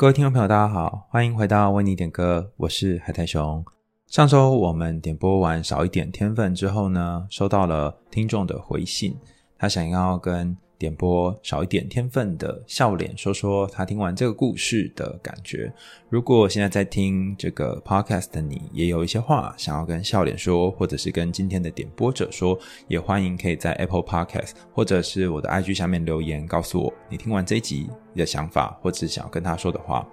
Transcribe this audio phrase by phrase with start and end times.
[0.00, 3.62] 各位听众朋友，大家好，欢迎回到为你点歌，我是海苔熊。
[4.06, 9.14] 上周我们点播完少一点天分之后呢，收到了听众的回信，
[9.58, 15.70] 他想要跟点播少一点天分的笑脸说说他听完这个故事的感觉。
[16.08, 22.58] 如果现在在听这个 podcast 的你也有一些话想要跟笑脸说，或者是跟今天的点播者说，
[22.88, 30.08] 也欢迎可以在 Apple Podcast 或者是我的 IG 下面留言告诉我你听完这一集的想法，或者想要跟他说的话。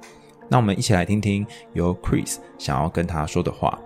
[0.49, 3.79] 那我们一起来听听由 Chris 想要跟他说的话。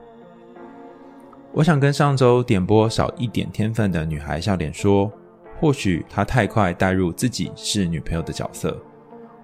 [1.54, 5.12] 我想跟上周点播少一点天分的女孩笑脸说。
[5.61, 8.75] 或许他太快带入自己是女朋友的角色，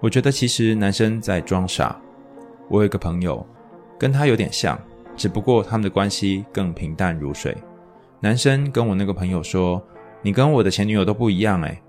[0.00, 1.96] 我觉得其实男生在装傻。
[2.68, 3.46] 我有一个朋友，
[3.96, 4.76] 跟他有点像，
[5.16, 7.56] 只不过他们的关系更平淡如水。
[8.18, 9.80] 男生跟我那个朋友说
[10.20, 11.80] ：“你跟我的前女友都不一样。”诶，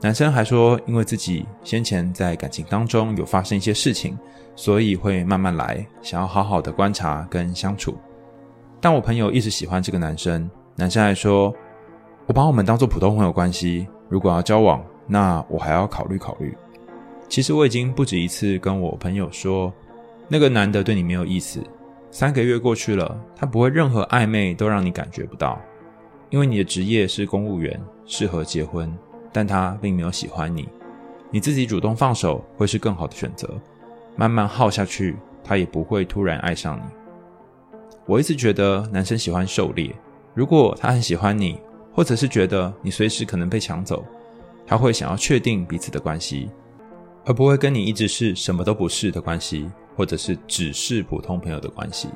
[0.00, 4.18] 男生还说，因为自己先前在感情当中有发生一些事情，
[4.56, 7.98] 所以会慢慢来，想要好好的观察跟相处。
[8.80, 11.54] 但我朋友一直喜欢这个男生，男生还说。
[12.26, 16.56] 我把我们当做普通朋友关系，如果要交往，那我还要考虑考虑。
[17.28, 19.70] 其实我已经不止一次跟我朋友说，
[20.26, 21.62] 那个男的对你没有意思。
[22.10, 25.60] 三个月过去了，他不会任何暧昧都让你感觉不到，
[26.30, 28.90] 因为你的职业是公务员，适合结婚，
[29.30, 30.66] 但他并没有喜欢你。
[31.30, 33.50] 你自己主动放手会是更好的选择，
[34.16, 36.82] 慢慢耗下去，他也不会突然爱上你。
[38.06, 39.94] 我一直觉得男生喜欢狩猎，
[40.32, 41.60] 如果他很喜欢你。
[41.94, 44.04] 或者是觉得你随时可能被抢走，
[44.66, 46.50] 他会想要确定彼此的关系，
[47.24, 52.08] 而不会跟你一直是什么都不是的关系，或者是只是普通朋友的关系。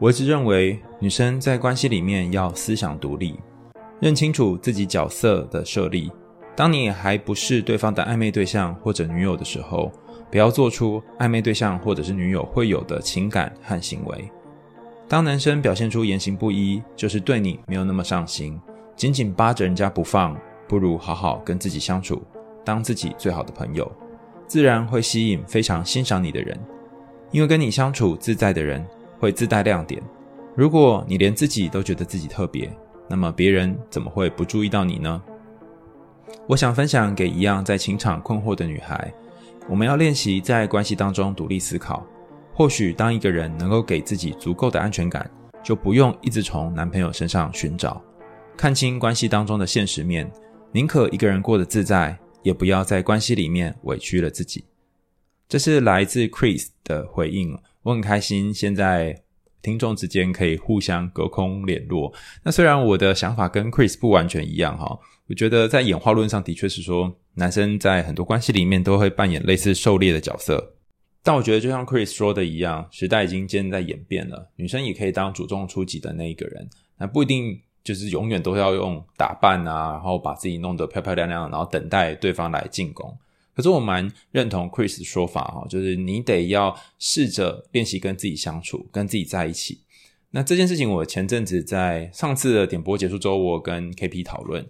[0.00, 3.38] 我一直认为，女生在关系里面要思想独立，
[4.00, 6.10] 认清楚自己角色的设立。
[6.56, 9.92] 当你还不是对方的暧昧对象或者女友的时候，
[10.30, 14.30] 不要做出暧昧对象或者是女友会有的情感和行为。
[15.08, 18.60] 当男生表现出言行不一，就是对你没有那么上心。
[18.98, 20.36] 紧紧扒着人家不放，
[20.66, 22.20] 不如好好跟自己相处，
[22.64, 23.88] 当自己最好的朋友，
[24.48, 26.58] 自然会吸引非常欣赏你的人。
[27.30, 28.84] 因为跟你相处自在的人
[29.20, 30.02] 会自带亮点。
[30.56, 32.68] 如果你连自己都觉得自己特别，
[33.08, 35.22] 那么别人怎么会不注意到你呢？
[36.48, 39.14] 我想分享给一样在情场困惑的女孩，
[39.68, 42.04] 我们要练习在关系当中独立思考。
[42.52, 45.30] 或许当一个人能够给自己足够的安全感，
[45.62, 48.02] 就不用一直从男朋友身上寻找。
[48.58, 50.28] 看清关系当中的现实面，
[50.72, 54.64] 宁可一个人过得自在，也不要在关系里面委屈了自己。
[55.48, 59.22] 这是来自 Chris 的回应，我很开心，现在
[59.62, 62.12] 听众之间可以互相隔空联络。
[62.42, 64.98] 那虽然我的想法跟 Chris 不完全一样哈，
[65.28, 70.74] 我觉得在演化论上的确是说，男生在很多关系里面都会扮演类似狩猎的角色。
[71.22, 76.68] 但我觉得就像 Chris 说的一样，时代已经渐在演变了，女生也可以当主动出击的那一个人，
[76.98, 77.60] 那不一定。
[77.82, 83.16] 就是永远都要用打扮啊，然后把自己弄得漂漂亮亮，然后等待对方来进攻。
[83.54, 89.80] 可是我蛮认同 Chris 的说法哈，就是你得要试着练习跟自己相处，跟自己在一起。
[90.30, 94.64] 那这件事情，我前阵子在上次的点播结束之后，我跟 KP 讨论，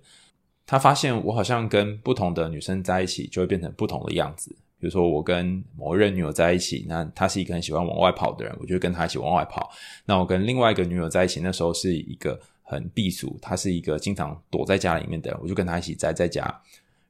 [0.64, 4.56] 他发现我好像跟不同的女生在一起，就会变成不同的样子。
[4.80, 9.68] 比如说，我跟某一任女友在一起，那她是一个很喜欢往外跑的人，我就跟她一起往外跑。
[10.06, 12.40] 那我跟另外一个女友在一起，那时候是一个。
[12.68, 16.62] 很避暑，他是一个经常躲在家里面的，我就跟他一起宅在家。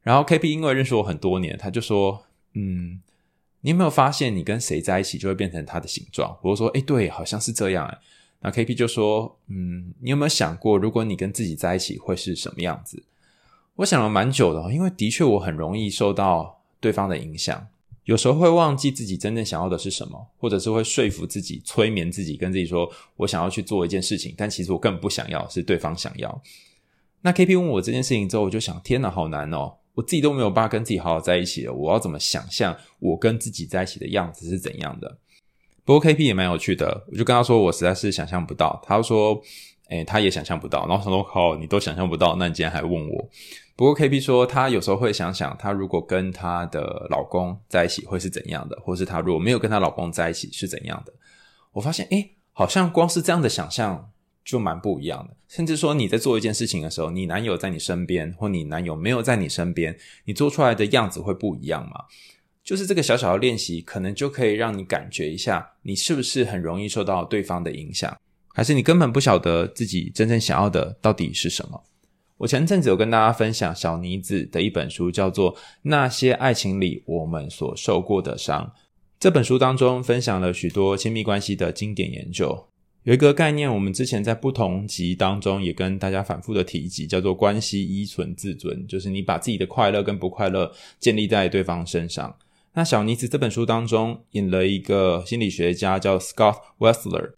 [0.03, 2.25] 然后 KP 因为认识我很多年，他就说
[2.55, 3.01] ：“嗯，
[3.63, 7.99] 你有没有发现你跟谁在一起就会变成他的形状？”我就说：“诶，对，好像是这样。”，
[8.41, 13.03] 那 KP 就说：“嗯，你有没有想过，如果你跟自己在一起会是什么样子？”
[13.77, 17.67] 我想了蛮久的，因为的确我很容易受到对方的影响。
[18.09, 26.43] 有时候会忘记自己真正想要的是什么，或者是会说服自己、催眠自己，跟自己说我想要去做一件事情，但其实我根本不想要，是对方想要。
[27.21, 29.75] 那 KP 问我这件事情之后，我就想：天哪，好难哦！
[29.93, 35.19] 我自己都没有办法跟自己好好在一起了，我要怎么想象我跟自己在一起的样子是怎样的？
[35.85, 38.81] 不过 KP 也蛮有趣的，我就跟他说，我实在是想象不到。
[38.87, 39.38] 他说：
[39.91, 40.88] 诶，他也想象不到。
[40.88, 43.29] 然后他说：好，你都想象不到，那你今天还问我？
[43.79, 51.13] 不过 KP 说，她有时候会想想，她如果跟她的老公在一起会是怎样的，或是她如果没有跟她老公在一起是怎样的。
[51.71, 54.11] 我发现，诶，好像光是这样的想象
[54.45, 55.37] 就蛮不一样的。
[55.47, 62.07] 甚至说你在做一件事情的时候，你男友在你身边，或你男友没有在你身边，你做出来的样子会不一样吗？
[62.65, 68.19] 就是这个小小的练习，可能就可以让你感觉一下，你是不是很容易受到对方的影响，
[68.53, 71.85] 还是你根本不晓得自己真正想要的到底是什么？
[72.38, 78.64] 我前阵子有跟大家分享小妮子的一本书，叫做《那些爱情里我们所受过的伤》。
[79.19, 82.67] 这本书当中分享了许多亲密关系的经典研究。
[83.02, 90.70] 有一个概念，我们之前在不同集当中也跟大家反复的提及，叫做关系依存自尊，就是你把自己的快乐跟不快乐
[91.00, 92.37] 建立在对方身上。
[92.75, 97.32] 那小妮子这本书当中引了一个心理学家叫 Scott Wessler，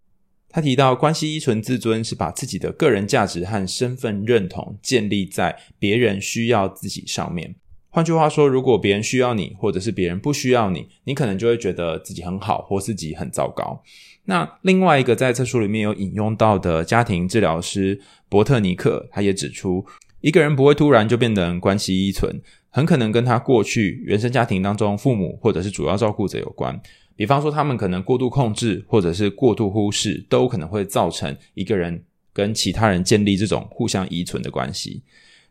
[0.52, 7.55] 他提到关系依存自尊是把自己的个人价值和身份认同建立在别人需要自己上面。
[7.88, 13.82] 换句话说，如果别人需要你，或者是别人不需要你，你可能就会觉得自己很好，或自己很糟糕。
[14.25, 19.85] 那另外一个在这书里面有引用到的家庭治疗师伯特尼克，他也指出，
[20.20, 26.81] 一个人不会突然就变得关系依存，很可能跟他过去原生家庭当中父母或者是主要照顾者有关。
[27.20, 32.02] 比方说，他们可能过度控制，或者是过度忽视，都可能会造成一个人
[32.32, 35.02] 跟其他人建立这种互相依存的关系。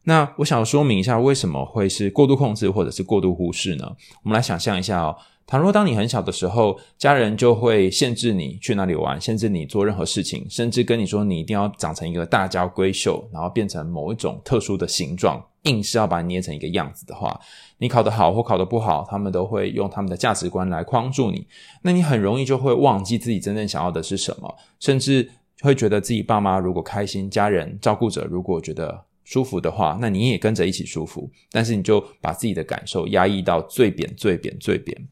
[0.06, 3.86] 那我想说明一下，为什么会是过度控制或者是过度忽视呢？
[4.24, 5.16] 我们来想象一下哦。
[5.46, 17.40] 倘若当你很小的时候，家人就会限制你去哪里玩，限制你做任何事情，甚至跟你说你一定要长成一个大家闺秀，然后变成某一种特殊的形状，硬是要把你捏成一个样子的话，
[17.80, 21.46] 你考得好或考得不好，他们都会用他们的价值观来框住你。
[21.82, 25.30] 那你很容易就会忘记自己真正想要的是什么，甚至
[25.62, 35.08] 会觉得自己爸妈如果开心，家人照顾者如果觉得舒服的话，那你也跟着一起舒服，但是你就把自己的感受压抑到最扁、最扁、最扁。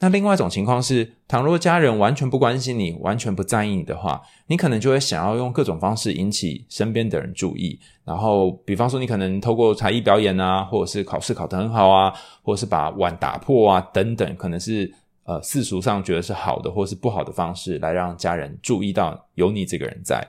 [0.00, 7.80] 那另外一种情况是，倘若家人完全不关心你，完全不在意你的话，你可能就会想要用各种方式引起身边的人注意。
[8.04, 14.88] 然后，比方说，你可能透过才艺表演啊，或者是考试考得很好啊，或者是把碗打破啊，等等，可能是
[15.24, 20.24] 呃世俗上觉得是好的或是不好的方式，来让家人注意到有你这个人在。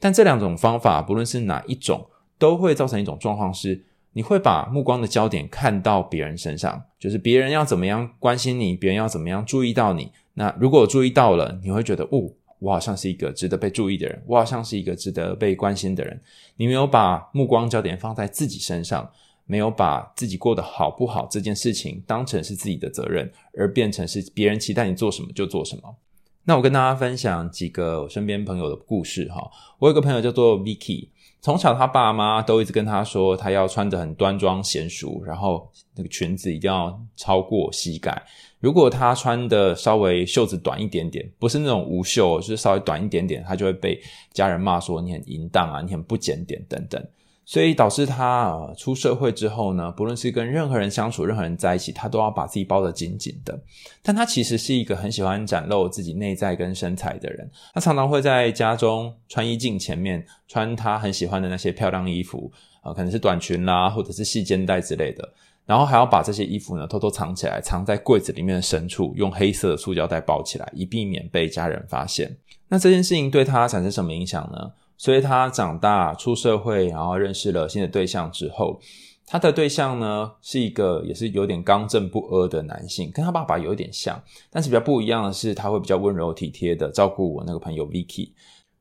[0.00, 2.04] 但这两种方法，不论是哪一种，
[2.38, 3.84] 都会造成一种状况是。
[4.14, 10.12] 你会把目光的焦点看到别人身上，就是别人要怎么样关心你，别人要怎么样注意到你。
[10.34, 16.20] 那如果注意到了，你会觉得，哦，我好像是一个值得被注意的人，我好像是一个值得被关心的人。
[16.56, 19.10] 你没有把目光焦点放在自己身上，
[19.46, 25.96] 没有把自己过得好不好这件事情当成是自己的责任，而变成是别人期待你做什么就做什么。
[26.44, 29.50] 那我跟大家分享几个我身边朋友的故事哈。
[29.78, 31.08] 我有个朋友叫做 Vicky。
[31.42, 38.22] 从小，他爸妈都一直跟他说，他要穿得很端庄娴熟，然后那个裙子一定要超过膝盖。
[38.60, 44.00] 如果他穿的稍微袖子短一点点，不是那种无袖，就是稍微短一点点，他就会被
[44.32, 47.04] 家人骂说你很淫荡啊，你很不检点等等。
[47.44, 53.60] 所以导致他呃出社会之后呢，不论是跟任何人相处，任何人在一起，他都要把自己包得紧紧的。
[54.02, 57.50] 但他其实是一个很喜欢展露自己内在跟身材的人。
[57.74, 62.50] 他常常会在家中穿衣镜前面穿他很喜欢的那些漂亮衣服，
[62.84, 65.28] 呃，可能是短裙啦，或者是细肩带之类的。
[65.64, 72.36] 然后还要把这些衣服呢偷偷藏起来，藏在柜子里面的深处，用黑色的塑胶袋包起来，以避免被家人发现。
[72.68, 74.72] 那这件事情对他产生什么影响呢？
[74.96, 78.80] 所以他长大出社会，然后认识了新的对象之后，
[79.26, 88.30] 他的对象呢是一个也是有点刚正不阿的男性，跟他爸爸有点像，但是比较不一样的是，他会比较温柔体贴的照顾我那个朋友 Vicky。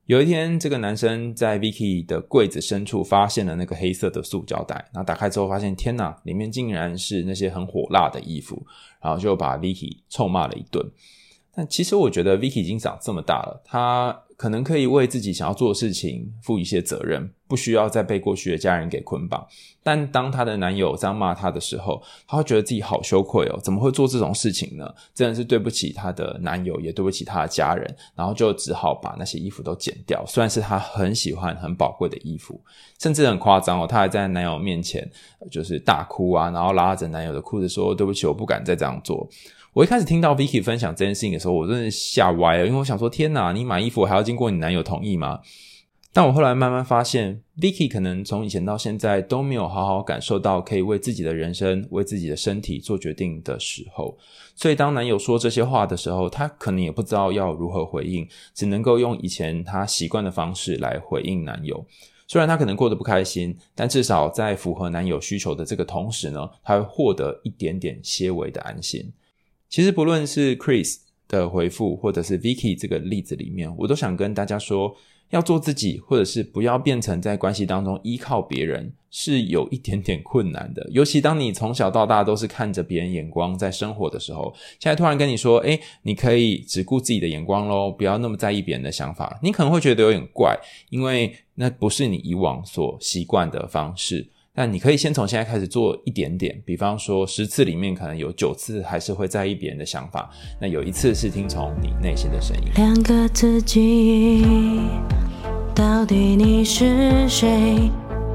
[0.06, 8.62] 有一天，这个男生在 Vicky 的柜子深处发现了那个黑色的塑胶袋，然后打开之后发现，天哪，里面竟然是那些很火辣的衣服，
[9.02, 10.86] 然后就把 Vicky 臭骂了一顿。
[11.54, 14.24] 但其实我觉得 Vicky 已经长这么大了，他。
[14.42, 19.46] 可能可以为自己想要做的事情负一些责任，不需要再被过去的家人给捆绑。
[19.84, 24.92] 但当她的男友这样骂她的时候，她会觉得自己好羞愧哦，怎么会做这种事情呢？
[25.14, 30.26] 真的是对不起她的男友，也对不起她的家人，然后就只好把那些衣服都剪掉。
[30.26, 32.60] 虽然是她很喜欢、很宝贵的衣服，
[33.00, 35.08] 甚至很夸张哦，她还在男友面前
[35.52, 39.30] 就是大哭啊，然后拉着男友的裤子说：“对不起，我不敢再这样做。”
[39.74, 45.40] 我一开始听到 Vicky 分享这件事情的时候，我真的吓歪了，因为我想说：天哪，你买衣服还要经过你男友同意吗？
[46.12, 54.18] 但我后来慢慢发现，Vicky 可能从以前到现在都没有好好感受到可以为自己的人生、为自己的身体做决定的时候，
[54.58, 61.86] 所以当男友说这些话的时候，她可能也不知道要如何回应，只能够用以前她习惯的方式来回应男友。
[62.28, 69.10] 虽然她可能过得不开心，但至少在符合男友需求的这个同时呢，她会获得一点点些微的安心。
[69.72, 70.98] 其实不论是 Chris
[71.30, 74.94] 的回复，或者是 Vicky 这个例子里面，我都想跟大家说，
[75.30, 80.86] 要做自己，或者是不要变成在关系当中依靠别人，是有一点点困难的。
[80.92, 90.54] 尤其当你从小到大都是看着别人眼光在生活的时候，现在突然跟你说，诶，你可以只顾自己的眼光咯，不要那么在意别人的想法，你可能会觉得有点怪，
[90.90, 94.28] 因为那不是你以往所习惯的方式。
[94.54, 100.30] 但你可以先从现在开始做一点点，比方说十次里面可能有九次还是会在意别人的想法，
[100.60, 102.64] 那有一次是听从你内心的声音。
[102.76, 104.44] 两个自己，
[105.74, 107.90] 到底你是谁？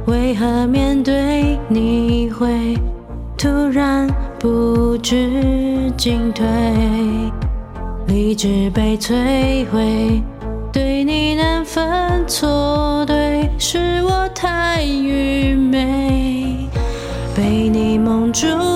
[0.06, 2.74] 为何面对你会
[3.36, 4.08] 突然
[4.38, 6.46] 不知进退？
[8.06, 10.22] 理智被摧毁，
[10.72, 15.25] 对你难分错对，是我太愚
[18.36, 18.75] 你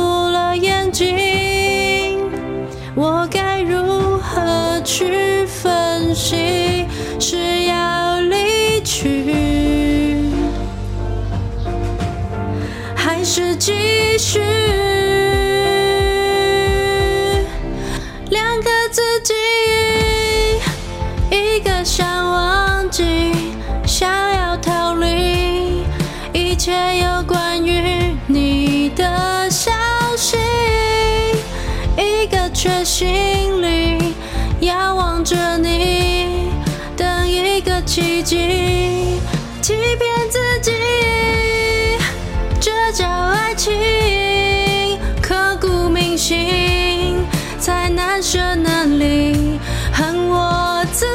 [49.93, 51.07] 恨我自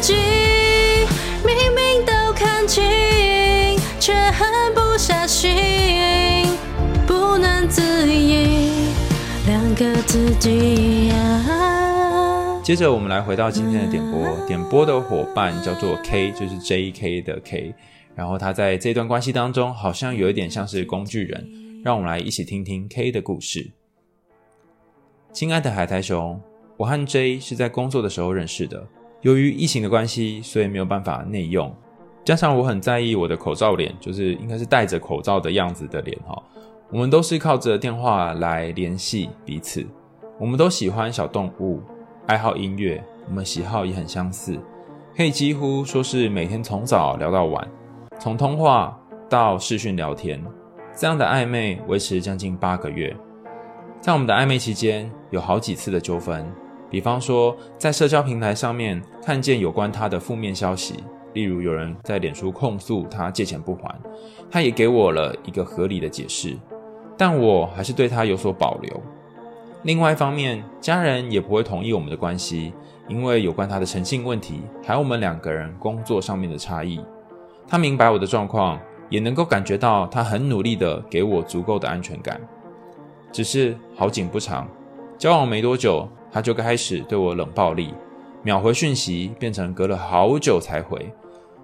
[0.00, 0.14] 己，
[1.44, 2.82] 明明都看清，
[4.00, 6.46] 却狠不下心，
[7.06, 8.94] 不能自已。
[9.46, 12.60] 两个自己呀。
[12.62, 14.46] 接着，我们来回到今天的点播。
[14.46, 17.20] 点播的伙伴叫做 K，就是 J.K.
[17.20, 17.74] 的 K。
[18.14, 21.46] 然后他在这段关系当中，好像有一点像是工具人。
[21.84, 23.70] 让我们来一起听听 K 的故事。
[25.34, 26.40] 亲爱的海苔熊，
[26.76, 28.84] 我和 J 是在工作的时候认识的。
[29.22, 31.74] 由于疫情的关系，所以没有办法内用。
[32.24, 36.42] 加上我很在意我的口罩脸，就是应该是戴着口罩的样子的脸哈。
[36.90, 39.86] 我们都是靠着电话来联系彼此。
[40.38, 41.80] 我们都喜欢小动物，
[42.26, 44.58] 爱好音乐，我们喜好也很相似，
[45.16, 47.66] 可以几乎说是每天从早聊到晚，
[48.18, 50.42] 从通话到视讯聊天，
[50.94, 53.16] 这样的暧昧维持将近八个月。
[54.00, 56.46] 在我们的暧昧期间，有好几次的纠纷，
[56.94, 60.94] 比方说在社交平台上面看见有关他的负面消息，
[61.32, 63.92] 例如有人在脸书控诉他借钱不还，
[64.48, 66.56] 他也给我了一个合理的解释。
[67.18, 69.02] 但我还是对他有所保留。
[69.82, 72.72] 另外一方面，家人也不会同意我们的关系，
[73.08, 77.00] 因为有关他的诚信问题，还有我们两个人工作上面的差异。
[77.66, 82.40] 他明白我的状况，也能够感觉到他很努力的给我足够的安全感。
[83.32, 84.68] 只是好景不长，
[85.18, 87.94] 交往没多久，他就开始对我冷暴力，
[88.42, 91.14] 秒回讯息变成隔了好久才回，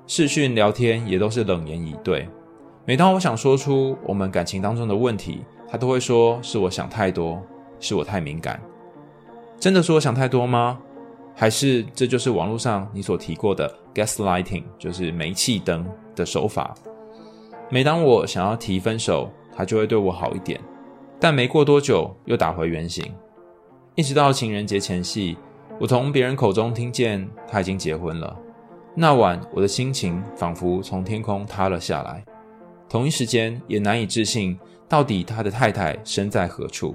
[0.06, 2.28] 视讯聊天也都是冷言以对。
[2.84, 7.42] 每当我想说出我们感情当中的问题，他都会说是我想太多，
[7.80, 8.62] 是我太敏感。
[9.58, 10.78] 真的是我想太多吗？
[11.34, 15.84] 还是这就是网络上你所提过的 gaslighting，就是煤气灯
[16.14, 16.72] 的手法？
[17.70, 20.60] 每当我想要提分手，他就会对我好一点，
[21.18, 23.12] 但没过多久又打回原形。
[23.96, 25.36] 一直到情人节前夕，
[25.78, 28.36] 我从别人口中听见他已经结婚了。
[28.94, 32.24] 那晚我的心情仿佛从天空塌了下来。
[32.88, 36.94] 同一时间也难以置信，到底他的太太身在何处？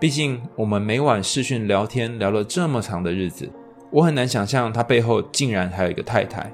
[0.00, 3.50] 毕竟我们每晚视讯聊天聊了这么长的日子，
[3.90, 6.50] 我很难想象他背后竟然还有一个太太。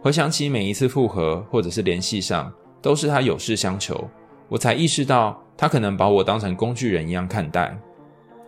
[0.00, 4.08] 回想起每一次复合或者是联系上，都是他有事相求，
[4.48, 7.76] 我才意识到他可能把我当成工具人一样看待。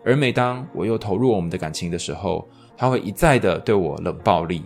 [0.05, 4.63] 而每当我又投入我们的感情的时候，他会一再的对我冷暴力。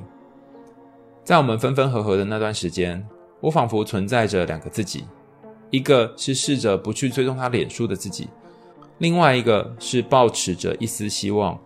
[1.24, 3.04] 在我们分分合合的那段时间，
[3.40, 5.04] 我仿佛存在着两个自己，
[5.70, 8.28] 一个是试着不去追踪他脸书的自己，
[8.98, 11.58] 另外一个是抱持着一丝希望，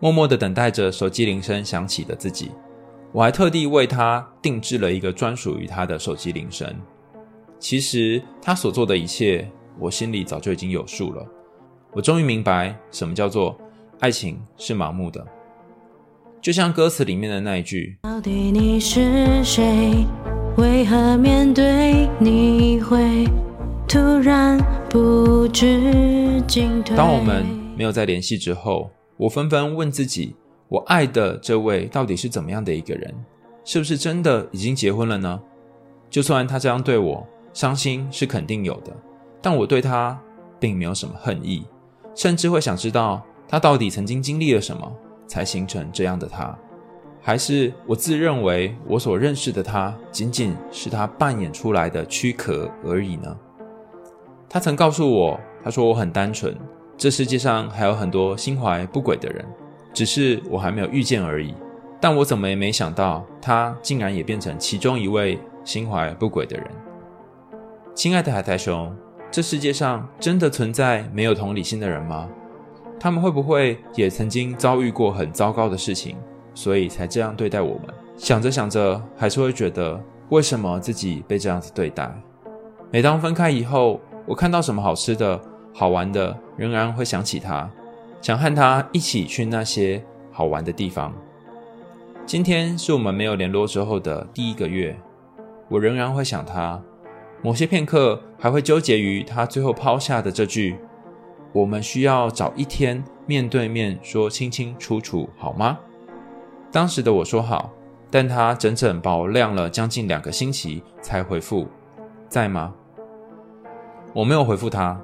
[0.00, 2.50] 默默的等待着手机铃声响起的自己。
[3.12, 6.74] 我还特地为他定制了一个专属于他的手机铃声。
[7.58, 11.26] 其实他所做的一切，我心里早就已经有数了。
[11.94, 13.54] 我终于明白什么叫做
[14.00, 15.22] 爱情是盲目的，
[16.40, 20.06] 就像歌词里面的那一句：到底你是谁？
[20.56, 23.28] 为何面对你会
[23.86, 24.58] 突然
[24.88, 26.96] 不知进退？
[26.96, 27.44] 当我们
[27.76, 30.34] 没有再联系之后，我纷纷问自己：
[30.68, 33.14] 我爱的这位到底是怎么样的一个人？
[33.66, 35.38] 是不是真的已经结婚了呢？
[36.08, 38.96] 就算他这样对我，伤心是肯定有的，
[39.42, 40.18] 但我对他
[40.58, 41.64] 并没有什么恨意，
[42.14, 44.92] 甚至会想知道他到底曾经经历了什么，
[45.26, 46.56] 才形成这样的他。
[47.20, 53.36] 还是我自认为我所认识的他，仅仅是他扮演出来的躯壳而已呢？
[54.48, 56.56] 他曾告诉我，他说我很单纯，
[56.96, 59.44] 这世界上还有很多心怀不轨的人，
[59.94, 61.54] 只是我还没有遇见而已。
[62.00, 66.66] 但我怎么也没想到，他竟然也变成其中一位心怀不轨的人。
[67.94, 68.92] 亲爱的海苔熊，
[69.32, 72.28] 这世界上真的存在没有同理心的人吗？
[73.00, 76.18] 他们会不会也曾经遭遇过很糟糕的事情，
[76.54, 77.94] 所以才这样对待我们？
[78.14, 79.98] 想着想着，还是会觉得
[80.28, 82.14] 为什么自己被这样子对待？
[82.90, 85.40] 每当分开以后，我看到什么好吃的、
[85.72, 87.70] 好玩的，仍然会想起他，
[88.20, 91.10] 想和他一起去那些好玩的地方。
[92.26, 94.94] 今天是我们没有联络之后的第一个月，
[95.70, 96.78] 我仍然会想他。
[97.42, 100.76] 某些片刻还会纠结于他最后抛下的这句
[101.52, 105.78] ：“我们需要找一天面对面说清清楚楚，好吗？”
[106.70, 107.72] 当时的我说好，
[108.10, 111.66] 但他整整把我晾了将近两个星期才回复
[112.28, 112.72] ：“在吗？”
[114.14, 115.00] 我没有回复他，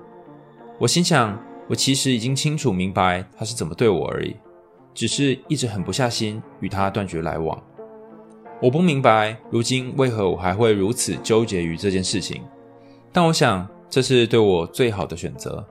[0.78, 4.36] 我心想，我其实已经清楚明白他是怎么对我而已，
[4.94, 7.60] 只是一直狠不下心与他断绝来往。
[8.60, 12.42] 我不明白，如今为何我还会如此纠结于这件事情。
[13.12, 15.64] 但我想，这是对我最好的选择。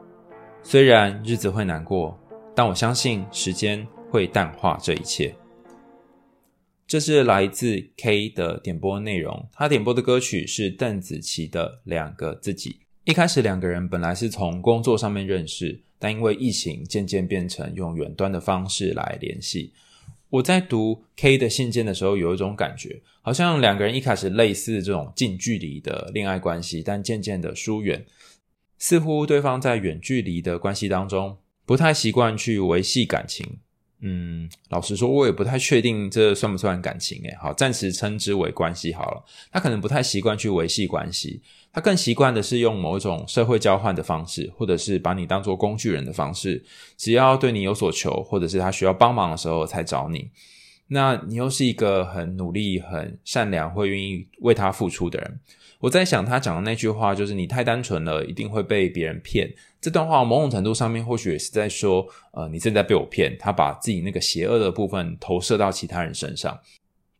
[0.64, 2.18] 虽然日子会难过，
[2.56, 5.36] 但我相信时间会淡化这一切。
[6.88, 12.70] 这是来自 K 的点播内容，他点播的歌曲是邓紫棋的《两个自己》。
[13.04, 19.74] 一开始，两个人本来是从工作上面认识，但因为疫情，渐渐变成用远端的方式来联系。
[20.30, 28.06] 我在读 K 的信件的时候，有一种感觉，好像两个人一开始类似这种近距离的恋爱关系，但渐渐的疏远，
[28.78, 33.60] 似乎对方在远距离的关系当中不太习惯去维系感情。
[34.00, 37.36] 嗯，老实说，我也不太确定这算不算感情诶。
[37.42, 39.24] 好，暂时称之为关系好了。
[39.52, 41.42] 他可能不太习惯去维系关系，
[41.74, 46.64] 他更习惯的是用某一种社会交换的方式，或者是把你当做工具人的方式。
[46.96, 50.30] 只要对你有所求，或者是他需要帮忙的时候才找你。
[50.88, 55.40] 那你又是一个很努力、很善良、会愿意为他付出的人。
[55.80, 59.54] 我在想，他讲的那句话就是“你太单纯了，一定会被别人骗”。
[59.80, 63.38] 这段话某种程度上面或许也是在说，呃，你正在被我骗。
[63.38, 66.60] 他把自己那个邪恶的部分投射到其他人身上。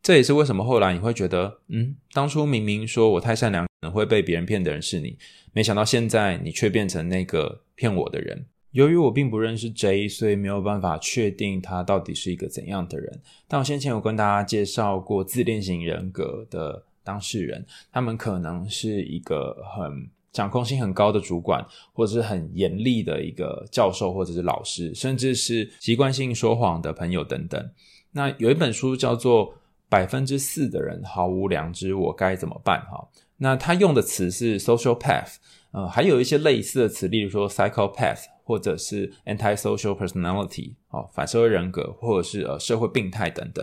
[0.02, 5.16] 这也是为什么后来你会觉得，嗯，当初明明说我太善良，可能会被别人骗的人是你，
[5.52, 8.46] 没想到现在你却变成那个骗我的人。
[8.78, 13.20] 由于我并不认识 J，所以没有办法确定他到底是一个怎样的人。
[13.48, 16.84] 但我先前有跟大家介绍过自恋型人格的。
[17.08, 27.70] 当事人，他们可能是一个很掌控性很高的主管，或者是很严厉的一个教授，或者是老师，甚至是习惯性说谎的朋友等等。
[28.12, 29.48] 那有一本书叫做
[29.88, 33.08] 《百分之四的人毫无良知，我该怎么办》哈。
[33.38, 35.36] 那他用的词是 social path，
[35.70, 43.62] 呃，还有一些类似的词，例如说 psychopath，或者是 antisocial personality，哦，反社会人格，或者是呃社会病态等等。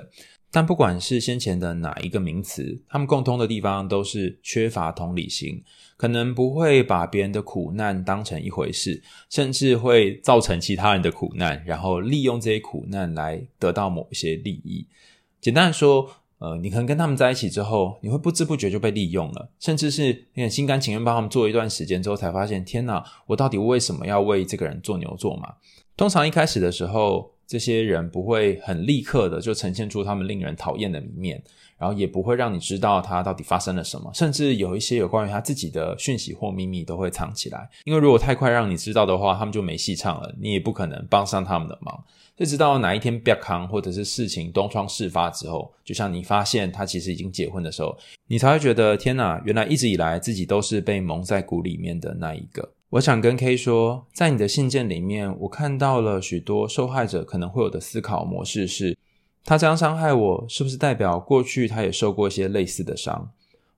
[0.52, 5.63] 但不管是先前的哪一个名词，他们共通的地方都是缺乏同理心，
[5.98, 14.88] 可能不会把别人的苦难当成一回事，甚至会造成其他人的苦难，然后利用这些苦难来得到某些利益。
[15.41, 16.10] 简单的说，
[16.45, 25.51] 呃，你可能跟他们在一起之后，你会不知不觉就被利用了，甚至是你很心甘情愿帮他们做一段时间之后，才发现，天哪，我到底为什么要为这个人做牛做马？
[25.97, 31.41] 通常一开始的时候，这些人不会很立刻的就呈现出他们令人讨厌的一面，
[31.79, 37.67] 然后也不会让你知道他到底发生了什么，甚至有一些有关于他自己的讯息或秘密都会藏起来。
[37.86, 42.03] 因为如果太快让你知道的话，他们就没戏唱了，你也不可能帮上他们的忙。
[42.38, 52.74] 一直到哪一天别康或者是事情东窗事发之后，就像你发现他其实已经结婚的时候，你才会觉得天哪，原来一直以来自己都是被蒙在鼓里面的那一个。
[52.89, 58.98] 我想跟 K 说，在你的信件里面，我看到了许多受害者可能会有的思考模式是：
[59.43, 63.32] 他这样伤害我，是不是代表过去他也受过一些类似的伤？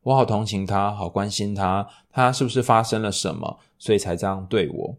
[0.03, 4.95] 我好同情他，好关心他，他是不是发生了什么，所以才这样对我？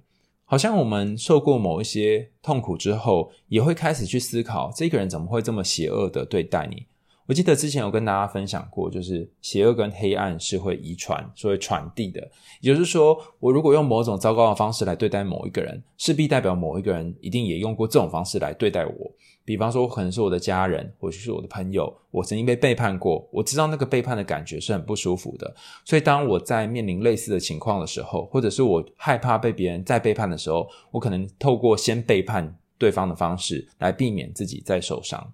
[0.51, 6.87] 好像我们受过某一些痛苦之后，也会开始去思考，这个人怎么会这么邪恶的对待你？
[7.29, 12.27] 我记得之前有跟大家分享过，就是邪恶跟黑暗是会遗传，是会传递的。
[12.63, 19.13] 也就是说，我如果用某种糟糕的方式来对待某一个人，势必代表某一个人一定也用过这种方式来对待我。
[19.45, 25.55] 比方说，可能是我的家人，或者是我的朋友，我曾经被背叛过，我知道那个背叛的感觉是很不舒服的。
[25.85, 35.31] 所以，当我在面临类似的情况的时候，或者是我害怕被别人再背叛的时候，我可能透过先背叛对方的方式来避免自己再受伤。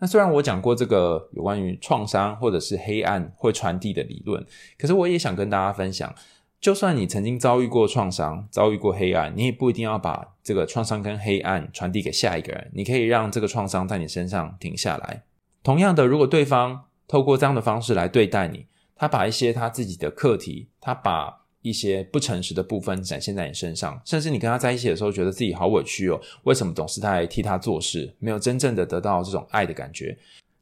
[0.00, 4.44] 那虽然我讲过这个有关于创伤或者是黑暗会传递的理论，
[4.78, 6.14] 可是我也想跟大家分享，
[6.60, 12.70] 就算你曾经遭遇过创伤，遭遇过黑暗，你也不一定要把这个创伤跟黑暗传递给下一个人。
[12.74, 15.22] 你可以让这个创伤在你身上停下来。
[15.62, 30.16] 同样的，如果对方透过这样的方式来对待你，他把一些他自己的课题，他把一些不诚实的部分展现在你身上，甚至你跟他在一起的时候，觉得自己好委屈哦，为什么总是他来替他做事，没有真正的得到这种爱的感觉？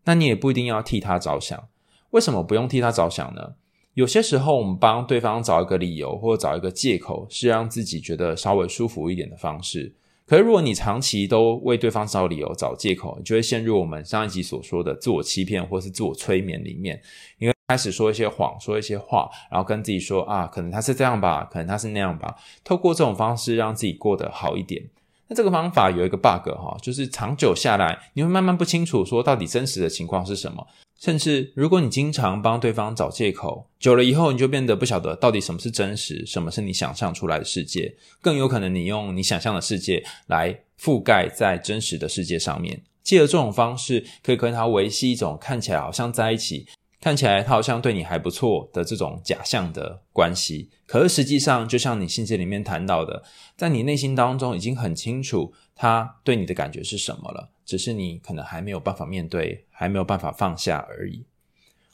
[0.05, 1.69] 那你也不一定要替他着想。
[2.11, 3.55] 为什么不用替他着想呢？
[3.95, 9.95] 有些时候，我们帮对方找一个理由或者找一个借口，是让自己觉得稍微舒服一点的方式。
[10.27, 17.01] 可是，如果你长期都为对方找理由、找借口，你就会陷入我们上一集所说的自我欺骗或是自我催眠里面。
[17.39, 22.37] 因为开始说一些谎，说一些话，然后跟自己说啊，可能他是这样吧，可能他是那样吧。
[22.63, 24.85] 透过这种方式，让自己过得好一点。
[25.27, 30.65] 那这个方法有一个 bug 哈，就是长久下来，你会慢慢不清楚说到底真实的情况是什么。
[31.01, 37.97] 甚至，如果你经常帮对方找借口，久了以后，你就变得不晓得到底什么是真实，什么是你想象出来的世界。
[38.23, 46.69] 更有可能，你用你想象的世界来覆盖在真实的世界上面，借着这种方式，可以跟他维系一种看起来好像在一起。
[47.01, 53.23] 看起来他好像对你还不错的这种假象的关系，可是实际上，就像你信件里面谈到的，
[53.57, 61.25] 在你内心当中已经很清楚他对你的感觉是什么了，只是你可能还没有办法面对，还没有办法放下而已。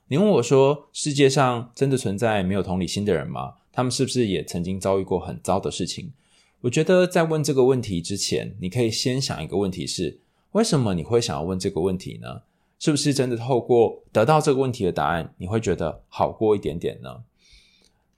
[0.08, 3.54] 你问我说，世界上真的存在没有同理心的人吗？
[3.72, 6.12] 他们是不是也曾经遭遇过很糟的事情？
[6.60, 10.20] 我觉得在问这个问题之前，你可以先想一个问题是：
[10.52, 12.42] 为什么你会想要问这个问题呢？
[12.82, 17.22] 是不是真的透过得到这个问题的答案，你会觉得好过一点点呢？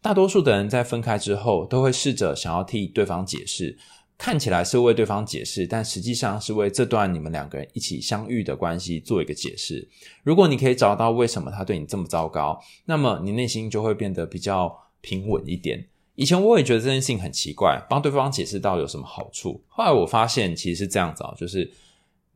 [0.01, 3.77] 大多数的人在分开之后，都会试着想要替对方解释，
[4.17, 9.87] 看起来是为对方解释，但实际上是为这段你们两个人一起相遇的关系做一个解释。
[10.23, 15.87] 如果你可以找到为什么他对你这么糟糕，那么你内心就会变得比较平稳一点。
[16.15, 19.61] 以前我也觉得这件事情很奇怪，帮对方解释到有什么好处？
[19.69, 21.71] 后来我发现其实是这样子啊，就是。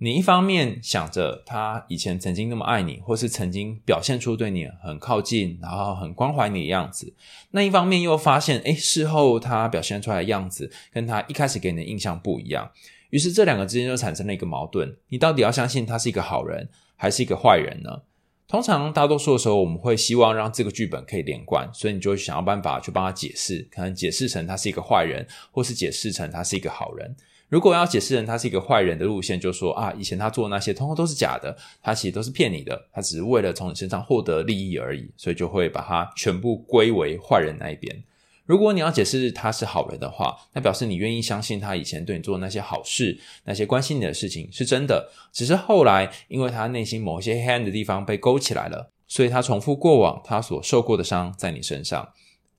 [0.00, 7.12] 你一方面想着他以前曾经那么爱你，或是曾经表现出对你很靠近，然后很关怀你的样子，
[7.50, 12.70] 那一方面又发现，诶，事后他表现出来的样子跟他一开始给你的印象不一样，
[13.10, 14.96] 于是这两个之间就产生了一个矛盾。
[15.08, 18.02] 你到底要相信他是一个好人，还是一个坏人呢？
[18.46, 27.16] 通常大多数的时候，我们会希望让这个剧本可以连贯，所以你就会想要办法去帮他解释，可能解释成他是一个坏人，或是解释成他是一个好人。
[27.48, 38.04] 如果要解释成他是一个坏人的路线，就说啊，以前他做的那些通通都是假的，他其实都是骗你的，他只是为了从你身上获得利益而已，所以就会把他全部归为坏人那一边。
[38.44, 52.10] 如果你要解释他是好人的话，那表示你愿意相信他以前对你做的那些好事，那些关心你的事情是真的，只是后来因为他内心某些黑暗的地方被勾起来了，所以他重复过往他所受过的伤在你身上。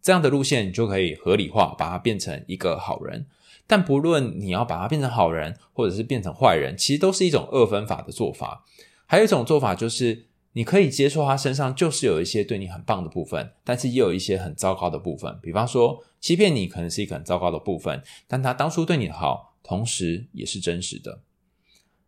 [0.02, 3.25] 这样的路线就可以合理化，把他变成一个好人。
[3.69, 8.65] 但不论你要把他变成好人，或者是变成坏人，其实都是一种二分法的做法。
[9.05, 15.38] 还有一种做法就是，你可以接受他身上就是有一些对你很棒的部分，但是也有一些很糟糕的部分。
[15.43, 21.21] 比方说，欺骗你可能是一个很糟糕的部分，但他当初对你的好，同时也是真实的。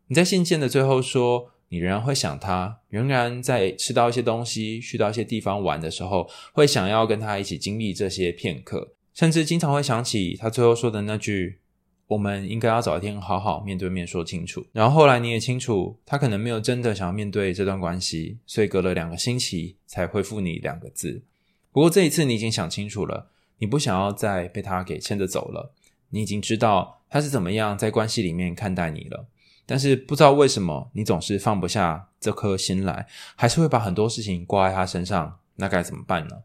[0.07, 8.95] 你在信件的最后说，你仍然会想他，仍然在吃到一些东西、去到一些地方玩的时候，会想要跟他一起经历这些片刻。
[9.13, 11.59] 甚至经常会想起他最后说的那句
[12.07, 21.23] ：“我们应该要找一天好好面对面说清楚。”然后后来你也清楚，他可能没有真的想要面对这段关系，所以隔了两个星期才回复你两个字。
[21.71, 25.73] 不过这一次你已经想清楚了，你不想要再被他给牵着走了。
[26.09, 29.27] 你已经知道他是怎么样在关系里面看待你了，
[29.65, 35.37] 但是不知道为什么你总是放不下这颗心来，还是会把很多事情挂在他身上。
[35.55, 36.35] 那该怎么办呢？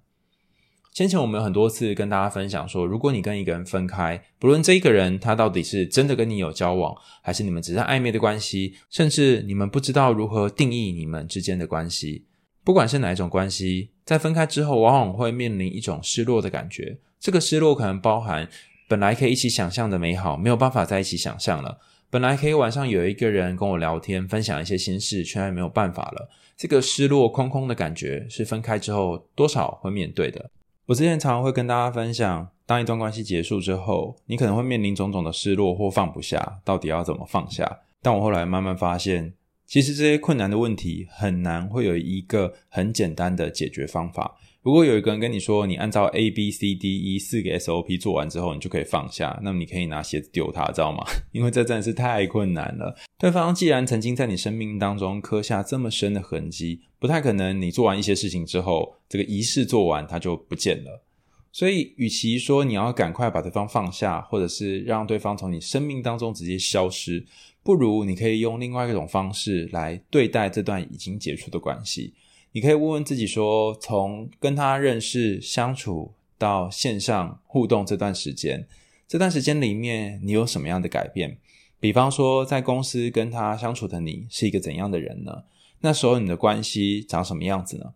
[0.96, 12.24] 先前我们有很多次跟大家分享说，如果你跟一个人分开，不论这一个人他到底是真的跟你有交往，还是你们只是暧昧的关系，甚至你们不知道如何定义你们之间的关系，
[12.64, 16.96] 不管是哪一种关系，在分开之后，往往会面临一种失落的感觉。
[17.20, 18.48] 这个失落可能包含
[18.88, 21.76] 本来可以一起想象的美好，没有办法在一起想象了；
[22.08, 26.30] 本来可以晚上有一个人跟我聊天，分享一些心事，却还没有办法了。
[26.56, 30.50] 这个失落空空的感觉，是分开之后多少会面对的。
[30.86, 37.80] 我之前常常会跟大家分享，当一段关系结束之后，你可能会面临种种的失落或放不下，到底要怎么放下？
[38.00, 39.34] 但我后来慢慢发现，
[39.66, 44.36] 其实这些困难的问题很难会有一个很简单的解决方法。
[44.66, 51.04] 如果有一个人跟你说，你按照 A B C D E 四个 SOP 做完之后，你就可以放下，那么你可以拿鞋子丢他，知道吗？
[51.30, 52.92] 因为这真的是太困难了。
[53.16, 61.04] 对方既然曾经在你生命当中刻下这么深的痕迹，不太可能你做完一些事情之后，这个仪式做完它就不见了。
[61.52, 67.24] 所以，与其说你要赶快把对方放下，或者是让对方从你生命当中直接消失，
[67.62, 72.14] 不如你可以用另外一种方式来对待这段已经结束的关系。
[72.56, 78.66] 你可以问问自己说，从跟他认识、相处到线上互动这段时间，
[79.06, 81.36] 这段时间里面你有什么样的改变？
[81.78, 85.44] 比方说，在公司跟他相处的你是一个怎样的人呢？
[85.80, 87.92] 那时候你的关系长什么样子呢？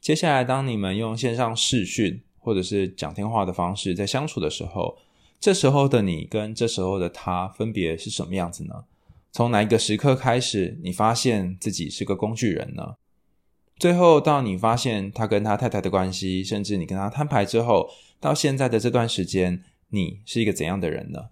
[0.00, 4.98] 接下来，当你们用线上视讯或者是讲电话的方式在相处的时候，
[5.38, 8.82] 这时候的你跟这时候的他分别是什么样子呢？
[9.30, 12.96] 从哪一个时刻开始，你发现自己是个工具人呢？
[13.82, 17.88] 最后到你发现他跟他太太的关系，甚至你跟他摊牌之后，
[18.20, 21.30] 到现在的这段时间，你是一个怎样的人呢？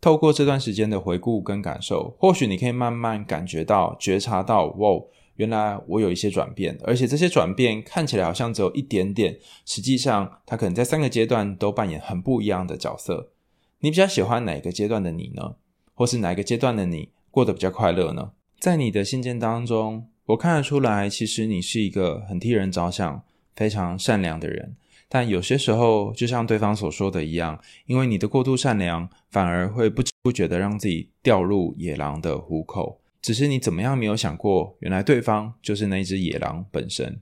[0.00, 4.98] 透过这段时间的回顾跟感受，或许你可以慢慢感觉到、觉察到，哇！
[5.36, 13.32] 原来我有一些转变，而且这些转变看起来好像只有一点点，实际上他可能在三个阶段都扮演很不一样的角色。
[13.80, 15.56] 你比较喜欢哪个阶段的你呢？
[15.92, 18.30] 或是哪个阶段的你过得比较快乐呢？
[18.58, 23.22] 在你的信件当中，我看得出来，其实你是一个很替人着想、
[23.56, 24.76] 非常善良的人。
[25.08, 33.00] 但有些时候，就像对方所说的一样，因为你的过度善良，反而会不知不觉的让自己掉入野狼的虎口。
[33.20, 37.18] 只是你怎么样没有想过，原来对方就是那只野狼本身。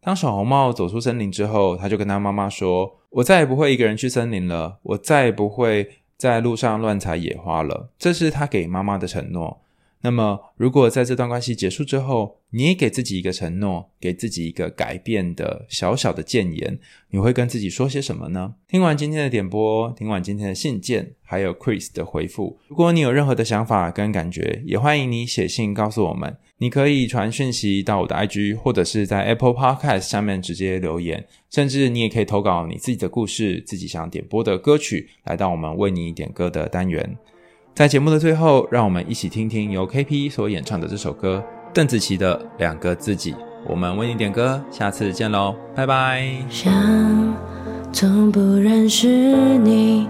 [0.00, 9.61] 当小红帽走出森林之后，他就跟他妈妈说：“我再也不会一个人去森林了，我再也不会在路上乱采野花了。”这是他给妈妈的承诺。
[10.04, 16.78] 那么，如果在这段关系结束之后，你也给自己一个承诺，给自己一个改变的小小的建言，
[17.10, 18.54] 你会跟自己说些什么呢？
[18.68, 26.36] 听完今天的点播，听完今天的信件，还有 Chris 的回复，如果你有任何的想法跟感觉，也欢迎你写信告诉我们。
[26.58, 37.16] 你可以传讯息到我的 IG，或者是在 Apple Podcast 下面直接留言，甚至你也可以投稿你自己的故事，自己想点播的歌曲，来到我们为你点歌的单元。
[37.74, 43.32] 在节目的最后，让我们一起听听由 KP 所演唱的这首歌，邓紫棋的《两个自己》。
[43.66, 46.22] 我们为你点歌，下次见喽，拜拜。
[46.50, 46.70] 像
[47.90, 50.06] 从不认识你，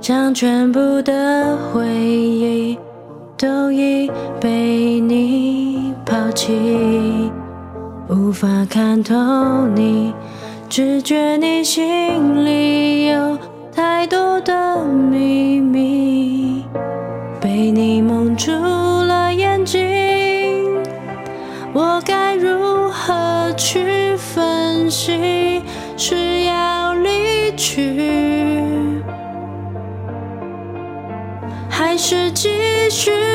[0.00, 2.76] 将全部的回忆
[3.38, 7.30] 都已被你抛弃，
[8.08, 9.14] 无法看透
[9.68, 10.12] 你，
[10.68, 13.38] 只觉你心里有
[13.72, 16.43] 太多的秘密。
[17.40, 19.80] 被你蒙住了眼睛，
[21.72, 25.62] 我该如何去分析？
[25.96, 28.62] 是要离去，
[31.68, 32.50] 还是继
[32.90, 33.33] 续？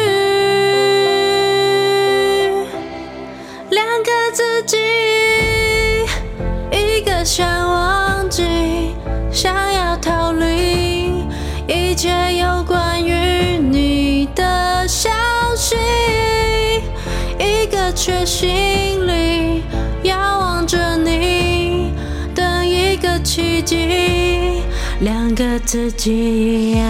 [17.95, 19.63] 却心里
[20.03, 21.91] 遥望着你，
[22.33, 24.61] 等一个奇迹，
[25.01, 26.85] 两个自己呀，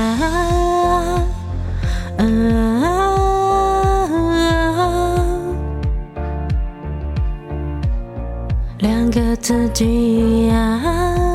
[2.17, 2.23] 啊，
[8.77, 11.28] 两个自己呀。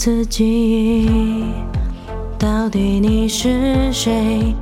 [0.00, 1.10] 自己，
[2.38, 4.54] 到底你是谁？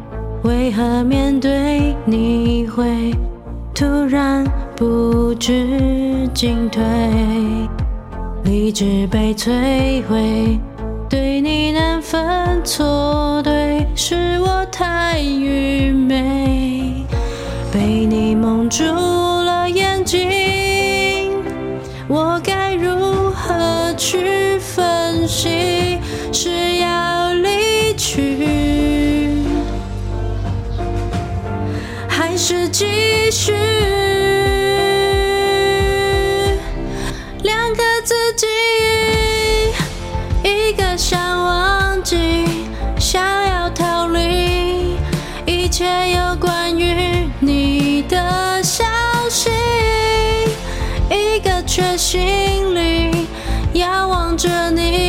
[0.43, 3.15] 为何面对你会
[3.73, 6.83] 突然不知进退？
[8.43, 10.59] 理智被摧毁，
[11.09, 17.07] 对你难分错对，是我太愚昧，
[17.73, 21.31] 被你蒙住了眼睛，
[22.09, 24.48] 我该如何去？
[25.29, 28.47] 是要离去，
[32.09, 33.53] 还是继续？
[37.43, 38.47] 两个自己，
[40.43, 42.17] 一个想忘记，
[42.99, 44.97] 想要逃离
[45.45, 48.85] 一切有关于你的消
[49.29, 49.51] 息，
[51.11, 53.27] 一个却心里
[53.75, 55.08] 遥望着你，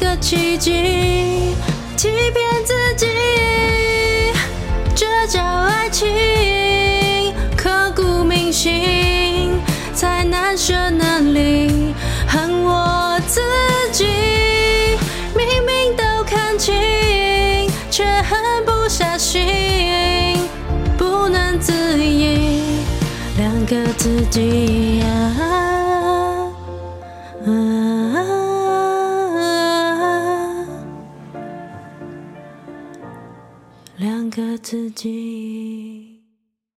[0.00, 1.54] 个奇迹，
[1.94, 3.06] 欺骗自己，
[4.94, 9.50] 这叫爱情，刻骨铭心，
[9.94, 11.94] 才难舍难离，
[12.26, 13.42] 恨我自
[13.92, 14.06] 己，
[15.36, 16.74] 明明都看清，
[17.90, 20.38] 却狠不下心，
[20.96, 22.62] 不能自已，
[23.36, 25.49] 两个自己、啊。
[34.70, 35.59] 自己。